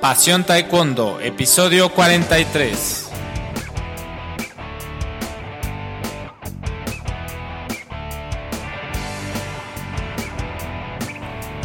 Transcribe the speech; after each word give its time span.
Pasión 0.00 0.44
Taekwondo, 0.44 1.18
episodio 1.20 1.88
43. 1.88 3.10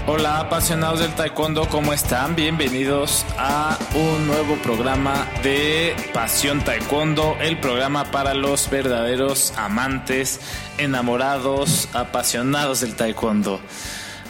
Hola 0.08 0.40
apasionados 0.40 1.00
del 1.02 1.14
taekwondo, 1.14 1.70
¿cómo 1.70 1.94
están? 1.94 2.36
Bienvenidos 2.36 3.24
a 3.38 3.78
un 3.94 4.26
nuevo 4.26 4.56
programa 4.64 5.28
de 5.44 5.96
Pasión 6.12 6.64
Taekwondo, 6.64 7.38
el 7.40 7.60
programa 7.60 8.06
para 8.06 8.34
los 8.34 8.68
verdaderos 8.68 9.54
amantes, 9.58 10.40
enamorados, 10.80 11.88
apasionados 11.94 12.82
del 12.82 12.96
taekwondo. 12.96 13.62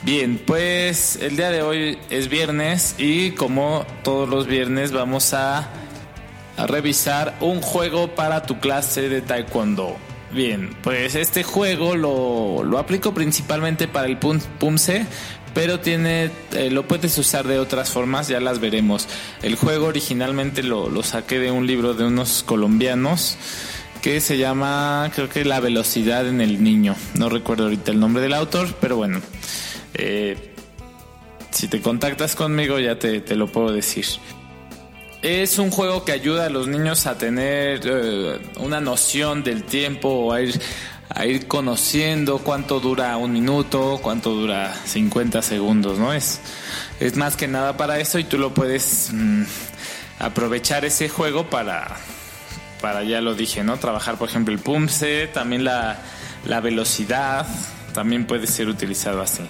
Bien, 0.06 0.38
pues 0.38 1.16
el 1.22 1.38
día 1.38 1.50
de 1.50 1.62
hoy 1.62 1.98
es 2.10 2.28
viernes 2.28 2.96
y 2.98 3.32
como 3.32 3.86
todos 4.04 4.28
los 4.28 4.48
viernes 4.48 4.92
vamos 4.92 5.34
a, 5.34 5.70
a 6.58 6.68
revisar 6.68 7.38
un 7.40 7.62
juego 7.62 8.14
para 8.14 8.44
tu 8.44 8.60
clase 8.60 9.08
de 9.08 9.22
taekwondo. 9.22 9.96
Bien, 10.34 10.76
pues 10.84 11.16
este 11.16 11.44
juego 11.44 11.96
lo, 11.96 12.66
lo 12.66 12.80
aplico 12.80 13.14
principalmente 13.14 13.88
para 13.88 14.08
el 14.08 14.18
PUMSE, 14.18 15.06
pero 15.54 15.80
tiene 15.80 16.32
eh, 16.52 16.70
lo 16.70 16.86
puedes 16.86 17.18
usar 17.18 17.48
de 17.48 17.60
otras 17.60 17.90
formas, 17.90 18.28
ya 18.28 18.42
las 18.42 18.60
veremos. 18.60 19.08
El 19.42 19.56
juego 19.56 19.86
originalmente 19.86 20.64
lo, 20.64 20.90
lo 20.90 21.04
saqué 21.04 21.40
de 21.40 21.50
un 21.50 21.66
libro 21.66 21.94
de 21.94 22.04
unos 22.04 22.44
colombianos 22.44 23.38
que 24.02 24.20
se 24.20 24.38
llama, 24.38 25.10
creo 25.16 25.30
que 25.30 25.46
La 25.46 25.62
velocidad 25.62 26.28
en 26.28 26.42
el 26.42 26.62
niño. 26.62 26.94
No 27.14 27.30
recuerdo 27.30 27.64
ahorita 27.64 27.92
el 27.92 28.02
nombre 28.02 28.22
del 28.22 28.34
autor, 28.34 28.76
pero 28.82 28.98
bueno. 28.98 29.22
Eh, 29.94 30.54
si 31.52 31.68
te 31.68 31.82
contactas 31.82 32.36
conmigo 32.36 32.80
ya 32.80 32.98
te, 32.98 33.22
te, 33.22 33.36
lo 33.36 33.48
puedo 33.48 33.72
decir. 33.72 34.06
Es 35.22 35.60
un 35.60 35.72
juego 35.72 36.04
que 36.04 36.12
ayuda 36.12 36.48
a 36.48 36.50
los 36.50 36.68
niños 36.68 37.06
a 37.06 37.18
tener 37.18 37.82
eh, 37.86 38.40
una 38.58 38.82
noción 38.82 39.44
del 39.44 39.64
tiempo 39.64 40.34
a 40.34 40.42
ir 40.42 40.60
a 41.16 41.26
ir 41.26 41.48
conociendo 41.48 42.40
cuánto 42.40 42.80
dura 42.80 43.16
un 43.18 43.32
minuto, 43.32 44.00
cuánto 44.02 44.32
dura 44.32 44.74
50 44.86 45.42
segundos, 45.42 46.00
¿no? 46.00 46.12
Es, 46.12 46.40
es 47.00 47.16
más 47.18 47.36
que 47.36 47.48
nada 47.48 47.78
para 47.78 48.00
eso 48.00 48.18
y 48.18 48.24
tú 48.24 48.38
lo 48.38 48.54
puedes 48.54 49.10
mmm, 49.14 49.44
aprovechar 50.20 50.86
ese 50.86 51.10
juego 51.10 51.50
para, 51.50 51.98
para, 52.82 53.04
ya 53.04 53.22
lo 53.22 53.36
dije, 53.36 53.64
¿no? 53.64 53.78
Trabajar, 53.78 54.18
por 54.18 54.30
ejemplo, 54.30 54.54
el 54.54 54.60
pumse, 54.60 55.28
también 55.28 55.64
la, 55.64 56.00
la 56.46 56.62
velocidad, 56.62 57.46
también 57.94 58.26
puede 58.26 58.48
ser 58.48 58.68
utilizado 58.68 59.22
así. 59.22 59.44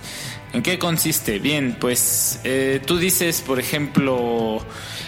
¿En 0.54 0.62
qué 0.62 0.78
consiste? 0.78 1.40
Bien, 1.40 1.78
pues 1.80 2.40
eh, 2.44 2.82
tú 2.86 2.98
dices, 2.98 3.42
por 3.42 3.60
ejemplo, 3.60 4.60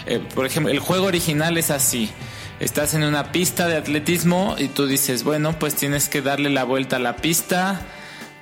eh, 0.06 0.20
por 0.34 0.46
ejemplo, 0.46 0.72
el 0.72 0.80
juego 0.80 1.06
original 1.06 1.56
es 1.56 1.70
así 1.70 2.10
estás 2.60 2.94
en 2.94 3.04
una 3.04 3.32
pista 3.32 3.68
de 3.68 3.76
atletismo 3.76 4.56
y 4.58 4.68
tú 4.68 4.86
dices, 4.86 5.24
bueno, 5.24 5.58
pues 5.58 5.74
tienes 5.74 6.08
que 6.08 6.22
darle 6.22 6.50
la 6.50 6.64
vuelta 6.64 6.96
a 6.96 6.98
la 6.98 7.16
pista 7.16 7.80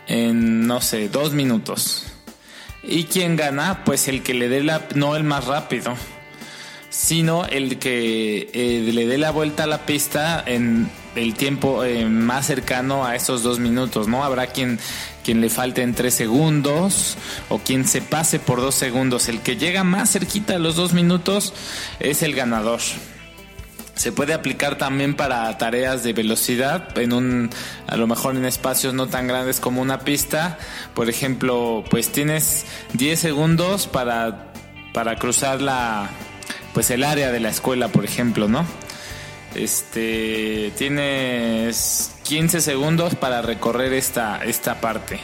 en, 0.07 0.67
no 0.67 0.81
sé, 0.81 1.09
dos 1.09 1.33
minutos. 1.33 2.07
¿Y 2.83 3.05
quién 3.05 3.37
gana? 3.37 3.83
Pues 3.85 4.09
el 4.09 4.23
que 4.23 4.35
le 4.35 4.49
dé 4.49 4.63
la, 4.63 4.87
no 4.95 5.17
el 5.17 5.25
más 5.25 5.47
rápido, 5.47 5.97
sino 6.95 7.45
el 7.45 7.81
que 7.81 8.51
eh, 8.53 8.91
le 8.93 9.07
dé 9.07 9.19
la 9.19 9.33
vuelta 9.33 9.65
a 9.65 9.67
la 9.67 9.85
pista 9.85 10.43
en 10.47 10.89
el 11.17 11.35
tiempo 11.35 11.83
eh, 11.83 12.07
más 12.07 12.47
cercano 12.47 13.05
a 13.05 13.17
esos 13.17 13.43
dos 13.43 13.59
minutos, 13.59 14.07
¿no? 14.07 14.23
Habrá 14.23 14.47
quien, 14.47 14.79
quien 15.25 15.41
le 15.41 15.51
falten 15.51 15.95
tres 15.95 16.15
segundos 16.15 17.17
o 17.49 17.59
quien 17.59 17.85
se 17.85 18.01
pase 18.01 18.39
por 18.39 18.61
dos 18.61 18.77
segundos. 18.77 19.29
El 19.29 19.41
que 19.41 19.57
llega 19.57 19.83
más 19.83 20.13
cerquita 20.13 20.55
a 20.55 20.59
los 20.61 20.77
dos 20.77 20.93
minutos 20.93 21.53
es 21.99 22.23
el 22.23 22.33
ganador. 22.33 22.81
Se 23.97 24.13
puede 24.13 24.33
aplicar 24.33 24.79
también 24.79 25.15
para 25.15 25.59
tareas 25.59 26.05
de 26.05 26.13
velocidad, 26.13 26.97
en 26.97 27.13
un, 27.13 27.51
a 27.89 27.97
lo 27.97 28.07
mejor 28.07 28.37
en 28.37 28.45
espacios 28.45 28.95
no 28.95 29.09
tan 29.09 29.27
grandes 29.27 29.59
como 29.59 29.83
una 29.83 30.01
pista. 30.01 30.59
Por 30.95 31.11
ejemplo, 31.11 31.83
pues 31.91 32.13
tienes 32.13 32.67
10 32.93 33.19
segundos 33.19 33.89
para, 33.89 34.53
para 34.93 35.17
cruzar 35.17 35.61
la, 35.61 36.11
pues 36.75 36.91
el 36.91 37.05
área 37.05 37.33
de 37.33 37.41
la 37.41 37.49
escuela, 37.49 37.89
por 37.89 38.05
ejemplo, 38.05 38.49
¿no? 38.49 38.67
Este, 39.55 40.73
tienes 40.77 42.13
15 42.25 42.61
segundos 42.61 43.15
para 43.15 43.41
recorrer 43.41 43.95
esta, 43.95 44.45
esta 44.45 44.81
parte. 44.81 45.21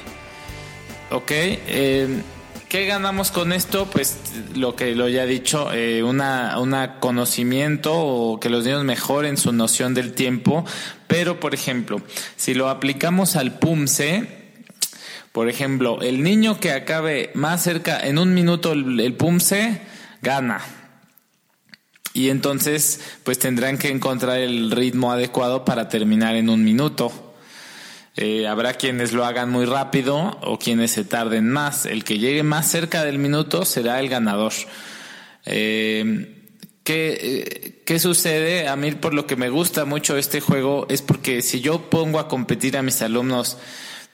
Ok, 1.11 1.31
eh, 1.33 2.23
¿Qué 2.71 2.87
ganamos 2.87 3.33
con 3.33 3.53
esto? 3.53 3.87
Pues 3.87 4.17
lo 4.55 4.77
que 4.77 4.95
lo 4.95 5.09
ya 5.09 5.25
he 5.25 5.27
dicho, 5.27 5.73
eh, 5.73 6.05
una, 6.05 6.57
una 6.61 7.01
conocimiento 7.01 7.93
o 7.93 8.39
que 8.39 8.49
los 8.49 8.65
niños 8.65 8.85
mejoren 8.85 9.37
su 9.37 9.53
noción 9.53 9.93
del 9.93 10.13
tiempo. 10.13 10.65
Pero, 11.09 11.41
por 11.41 11.53
ejemplo, 11.53 12.01
si 12.37 12.55
lo 12.55 12.69
aplicamos 12.69 13.35
al 13.35 13.59
PUMSE, 13.59 14.29
por 15.33 15.49
ejemplo, 15.49 16.01
el 16.01 16.23
niño 16.23 16.61
que 16.61 16.71
acabe 16.71 17.33
más 17.35 17.61
cerca 17.61 17.99
en 18.07 18.19
un 18.19 18.35
minuto 18.35 18.71
el, 18.71 19.01
el 19.01 19.15
PUMSE, 19.15 19.81
gana. 20.23 20.61
Y 22.13 22.31
entonces, 22.31 23.01
pues 23.23 23.39
tendrán 23.39 23.79
que 23.79 23.89
encontrar 23.89 24.39
el 24.39 24.71
ritmo 24.71 25.13
adecuado 25.13 25.65
para 25.65 25.89
terminar 25.89 26.35
en 26.35 26.49
un 26.49 26.65
minuto. 26.65 27.13
Eh, 28.17 28.49
habrá 28.49 28.75
quienes 28.75 29.13
lo 29.13 29.25
hagan 29.25 29.51
muy 29.51 29.65
rápido 29.65 30.39
o 30.43 30.59
quienes 30.59 30.91
se 30.91 31.05
tarden 31.05 31.49
más. 31.49 31.87
El 31.87 32.03
que 32.03 32.19
llegue 32.19 32.43
más 32.43 32.71
cerca 32.71 33.05
del 33.05 33.19
minuto 33.19 33.65
será 33.65 34.01
el 34.01 34.09
ganador. 34.09 34.53
Eh, 35.47 36.37
¿qué, 36.83 37.19
eh, 37.23 37.83
¿Qué 37.87 37.99
sucede? 38.01 38.67
A 38.67 38.75
mí 38.75 38.91
por 38.93 39.15
lo 39.15 39.27
que 39.27 39.37
me 39.37 39.49
gusta 39.49 39.85
mucho 39.85 40.17
este 40.17 40.41
juego 40.41 40.87
es 40.91 41.03
porque 41.03 41.43
si 41.43 41.61
yo 41.61 41.89
pongo 41.91 42.19
a 42.19 42.27
competir 42.27 42.77
a 42.77 42.83
mis 42.83 43.01
alumnos 43.03 43.57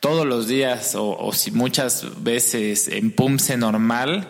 todos 0.00 0.26
los 0.26 0.46
días 0.46 0.94
o, 0.94 1.16
o 1.16 1.32
si 1.32 1.50
muchas 1.50 2.22
veces 2.22 2.88
en 2.88 3.10
PUMSE 3.10 3.56
normal, 3.56 4.28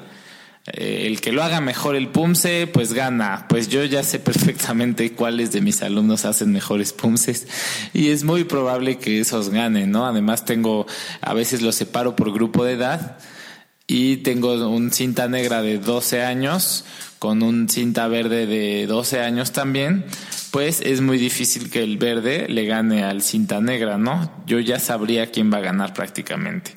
eh, 0.72 1.06
el 1.06 1.20
que 1.20 1.32
lo 1.32 1.42
haga 1.42 1.60
mejor 1.60 1.96
el 1.96 2.08
PUMSE, 2.08 2.66
pues 2.66 2.92
gana. 2.92 3.46
Pues 3.48 3.68
yo 3.68 3.84
ya 3.84 4.02
sé 4.02 4.18
perfectamente 4.18 5.12
cuáles 5.12 5.52
de 5.52 5.60
mis 5.60 5.82
alumnos 5.82 6.24
hacen 6.24 6.52
mejores 6.52 6.92
PUMSES 6.92 7.46
y 7.92 8.10
es 8.10 8.24
muy 8.24 8.44
probable 8.44 8.98
que 8.98 9.20
esos 9.20 9.50
ganen, 9.50 9.90
¿no? 9.90 10.06
Además 10.06 10.44
tengo, 10.44 10.86
a 11.20 11.34
veces 11.34 11.62
los 11.62 11.76
separo 11.76 12.16
por 12.16 12.32
grupo 12.32 12.64
de 12.64 12.72
edad 12.72 13.18
y 13.86 14.18
tengo 14.18 14.54
un 14.68 14.90
cinta 14.92 15.28
negra 15.28 15.62
de 15.62 15.78
12 15.78 16.22
años 16.24 16.84
con 17.18 17.42
un 17.42 17.68
cinta 17.68 18.08
verde 18.08 18.46
de 18.46 18.86
12 18.86 19.20
años 19.20 19.52
también, 19.52 20.04
pues 20.50 20.80
es 20.80 21.00
muy 21.00 21.18
difícil 21.18 21.70
que 21.70 21.82
el 21.82 21.98
verde 21.98 22.46
le 22.48 22.66
gane 22.66 23.04
al 23.04 23.22
cinta 23.22 23.60
negra, 23.60 23.98
¿no? 23.98 24.30
Yo 24.46 24.60
ya 24.60 24.78
sabría 24.78 25.30
quién 25.30 25.52
va 25.52 25.58
a 25.58 25.62
ganar 25.62 25.94
prácticamente. 25.94 26.72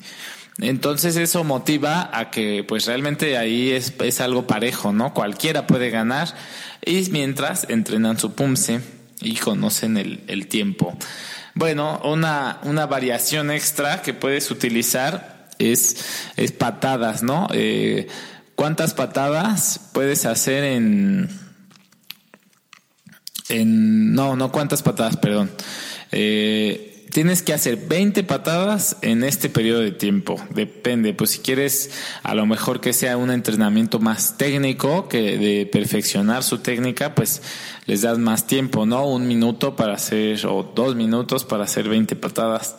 Entonces 0.60 1.16
eso 1.16 1.42
motiva 1.44 2.10
a 2.12 2.30
que 2.30 2.64
pues 2.66 2.86
realmente 2.86 3.38
ahí 3.38 3.70
es, 3.70 3.94
es 4.02 4.20
algo 4.20 4.46
parejo, 4.46 4.92
¿no? 4.92 5.14
Cualquiera 5.14 5.66
puede 5.66 5.90
ganar 5.90 6.34
y 6.84 7.08
mientras 7.10 7.66
entrenan 7.68 8.18
su 8.18 8.34
pumse 8.34 8.80
y 9.20 9.36
conocen 9.36 9.96
el, 9.96 10.22
el 10.26 10.48
tiempo. 10.48 10.96
Bueno, 11.54 12.00
una, 12.04 12.60
una 12.64 12.86
variación 12.86 13.50
extra 13.50 14.02
que 14.02 14.14
puedes 14.14 14.50
utilizar 14.50 15.48
es, 15.58 15.96
es 16.36 16.52
patadas, 16.52 17.22
¿no? 17.22 17.48
Eh, 17.52 18.06
¿Cuántas 18.54 18.94
patadas 18.94 19.80
puedes 19.92 20.26
hacer 20.26 20.64
en... 20.64 21.28
en 23.48 24.14
no, 24.14 24.36
no 24.36 24.52
cuántas 24.52 24.82
patadas, 24.82 25.16
perdón. 25.16 25.50
Eh, 26.12 26.89
tienes 27.10 27.42
que 27.42 27.52
hacer 27.52 27.76
20 27.76 28.22
patadas 28.24 28.96
en 29.02 29.24
este 29.24 29.48
periodo 29.48 29.80
de 29.80 29.92
tiempo. 29.92 30.36
Depende, 30.50 31.12
pues 31.12 31.30
si 31.30 31.38
quieres 31.40 31.90
a 32.22 32.34
lo 32.34 32.46
mejor 32.46 32.80
que 32.80 32.92
sea 32.92 33.16
un 33.16 33.30
entrenamiento 33.30 33.98
más 33.98 34.36
técnico, 34.36 35.08
que 35.08 35.38
de 35.38 35.66
perfeccionar 35.66 36.42
su 36.42 36.58
técnica, 36.58 37.14
pues 37.14 37.42
les 37.86 38.02
das 38.02 38.18
más 38.18 38.46
tiempo, 38.46 38.86
¿no? 38.86 39.06
Un 39.06 39.26
minuto 39.26 39.76
para 39.76 39.94
hacer, 39.94 40.46
o 40.46 40.72
dos 40.74 40.94
minutos 40.94 41.44
para 41.44 41.64
hacer 41.64 41.88
20 41.88 42.16
patadas. 42.16 42.76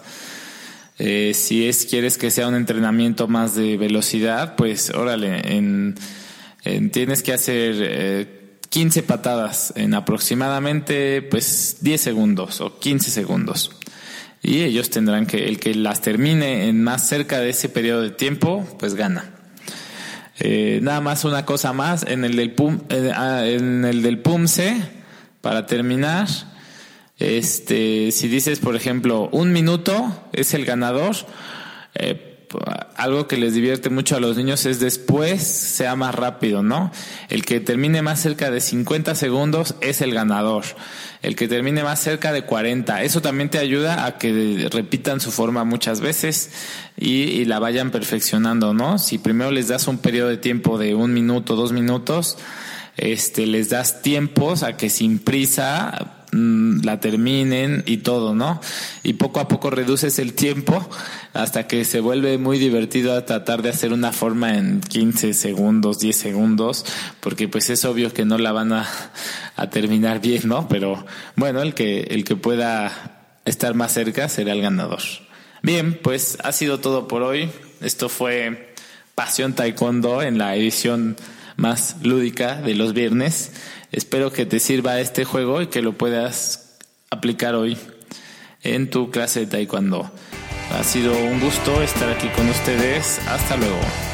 Eh, 0.98 1.34
si 1.34 1.68
es, 1.68 1.86
quieres 1.86 2.18
que 2.18 2.32
sea 2.32 2.48
un 2.48 2.56
entrenamiento 2.56 3.28
más 3.28 3.56
de 3.56 3.78
velocidad, 3.78 4.56
pues 4.56 4.92
órale, 4.92 5.56
en, 5.56 5.96
en 6.64 6.92
tienes 6.92 7.24
que 7.24 7.34
hacer 7.34 7.76
eh, 7.80 8.58
15 8.70 9.04
patadas 9.04 9.74
en 9.76 9.94
aproximadamente 9.94 11.22
pues 11.24 11.78
10 11.82 12.00
segundos 12.00 12.62
o 12.62 12.80
15 12.80 13.10
segundos 13.10 13.72
y 14.44 14.62
ellos 14.62 14.90
tendrán 14.90 15.26
que, 15.26 15.48
el 15.48 15.60
que 15.60 15.76
las 15.76 16.02
termine 16.02 16.68
en 16.68 16.84
más 16.84 17.08
cerca 17.08 17.40
de 17.40 17.50
ese 17.50 17.70
periodo 17.70 18.02
de 18.02 18.10
tiempo, 18.10 18.68
pues 18.80 18.96
gana. 18.96 19.32
Eh, 20.40 20.80
nada 20.82 21.02
más 21.02 21.24
una 21.24 21.46
cosa 21.46 21.74
más, 21.74 22.04
en 22.08 22.26
el 22.26 22.36
del, 22.36 22.54
PUM, 22.54 22.82
eh, 22.90 23.12
ah, 23.16 23.44
en 23.46 23.86
el 23.86 24.02
del 24.02 24.20
PUMSE, 24.20 24.76
para 25.42 25.68
terminar, 25.68 26.28
este, 27.20 28.12
si 28.12 28.28
dices, 28.28 28.60
por 28.60 28.76
ejemplo, 28.76 29.30
un 29.32 29.52
minuto 29.52 30.28
es 30.34 30.56
el 30.56 30.66
ganador, 30.66 31.16
eh, 31.94 32.31
algo 32.96 33.28
que 33.28 33.38
les 33.38 33.54
divierte 33.54 33.90
mucho 33.90 34.16
a 34.16 34.20
los 34.20 34.38
niños 34.38 34.66
es 34.66 34.80
después 34.80 35.42
sea 35.42 35.96
más 35.96 36.14
rápido, 36.14 36.64
¿no? 36.64 36.92
El 37.30 37.46
que 37.46 37.60
termine 37.60 38.02
más 38.02 38.20
cerca 38.20 38.52
de 38.52 38.62
50 38.62 39.16
segundos 39.16 39.76
es 39.82 40.02
el 40.02 40.14
ganador. 40.14 40.64
El 41.22 41.36
que 41.36 41.48
termine 41.48 41.84
más 41.84 42.00
cerca 42.00 42.32
de 42.32 42.44
40. 42.44 43.04
Eso 43.04 43.22
también 43.22 43.50
te 43.50 43.60
ayuda 43.60 44.06
a 44.06 44.18
que 44.18 44.68
repitan 44.72 45.20
su 45.20 45.32
forma 45.32 45.64
muchas 45.64 46.02
veces 46.02 46.52
y, 46.98 47.46
la 47.46 47.60
vayan 47.60 47.92
perfeccionando, 47.92 48.74
¿no? 48.74 48.98
Si 48.98 49.18
primero 49.18 49.52
les 49.52 49.68
das 49.68 49.88
un 49.88 49.98
periodo 49.98 50.30
de 50.30 50.38
tiempo 50.38 50.78
de 50.78 50.96
un 50.96 51.14
minuto, 51.14 51.56
dos 51.56 51.74
minutos, 51.74 52.38
este, 52.98 53.46
les 53.46 53.70
das 53.70 54.02
tiempos 54.02 54.64
a 54.64 54.78
que 54.78 54.90
sin 54.90 55.20
prisa 55.20 56.21
la 56.32 57.00
terminen 57.00 57.84
y 57.86 57.98
todo, 57.98 58.34
¿no? 58.34 58.62
Y 59.04 59.14
poco 59.14 59.40
a 59.40 59.48
poco 59.48 59.70
reduces 59.70 60.18
el 60.20 60.34
tiempo 60.34 60.88
hasta 61.34 61.68
que 61.68 61.84
se 61.86 62.00
vuelve 62.00 62.38
muy 62.38 62.58
divertido 62.58 63.14
a 63.16 63.26
tratar 63.26 63.62
de 63.62 63.70
hacer 63.70 63.94
una 63.94 64.12
forma 64.12 64.58
en 64.58 64.82
15 64.82 65.34
segundos, 65.34 66.00
10 66.00 66.16
segundos, 66.16 66.86
porque 67.20 67.48
pues 67.48 67.70
es 67.70 67.84
obvio 67.86 68.14
que 68.14 68.26
no 68.26 68.38
la 68.38 68.52
van 68.52 68.74
a, 68.74 68.88
a 69.56 69.70
terminar 69.70 70.22
bien, 70.22 70.44
¿no? 70.46 70.68
Pero 70.68 71.06
bueno, 71.36 71.62
el 71.62 71.74
que, 71.74 72.02
el 72.02 72.24
que 72.24 72.36
pueda 72.36 73.40
estar 73.46 73.74
más 73.74 73.94
cerca 73.94 74.30
será 74.30 74.54
el 74.54 74.62
ganador. 74.62 75.02
Bien, 75.62 76.00
pues 76.02 76.38
ha 76.44 76.52
sido 76.52 76.80
todo 76.80 77.08
por 77.08 77.22
hoy. 77.22 77.50
Esto 77.82 78.10
fue 78.10 78.74
Pasión 79.16 79.54
Taekwondo 79.54 80.22
en 80.22 80.38
la 80.38 80.56
edición 80.56 81.18
más 81.58 81.98
lúdica 82.02 82.56
de 82.56 82.76
los 82.76 82.94
viernes. 82.94 83.52
Espero 83.92 84.32
que 84.32 84.46
te 84.46 84.60
sirva 84.60 85.00
este 85.00 85.26
juego 85.26 85.62
y 85.62 85.68
que 85.68 85.82
lo 85.82 85.94
puedas 85.94 86.78
aplicar 87.10 87.56
hoy 87.56 87.78
en 88.64 88.90
tu 88.90 89.12
clase 89.12 89.42
de 89.42 89.48
taekwondo. 89.48 90.10
Ha 90.74 90.84
sido 90.84 91.18
un 91.18 91.40
gusto 91.42 91.82
estar 91.82 92.10
aquí 92.10 92.30
con 92.30 92.48
ustedes. 92.48 93.20
Hasta 93.28 93.58
luego. 93.58 94.11